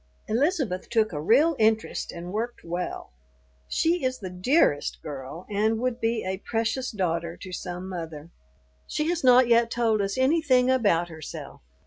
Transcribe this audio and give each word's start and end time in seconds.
Elizabeth 0.27 0.89
took 0.89 1.13
a 1.13 1.21
real 1.21 1.55
interest 1.59 2.11
and 2.11 2.33
worked 2.33 2.63
well. 2.63 3.11
She 3.67 4.03
is 4.03 4.17
the 4.17 4.31
dearest 4.31 4.99
girl 5.03 5.45
and 5.47 5.77
would 5.79 6.01
be 6.01 6.25
a 6.25 6.39
precious 6.39 6.89
daughter 6.89 7.37
to 7.37 7.51
some 7.51 7.87
mother. 7.87 8.31
She 8.87 9.09
has 9.09 9.23
not 9.23 9.47
yet 9.47 9.69
told 9.69 10.01
us 10.01 10.17
anything 10.17 10.71
about 10.71 11.09
herself. 11.09 11.61